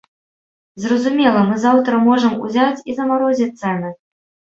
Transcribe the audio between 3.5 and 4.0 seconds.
цэны.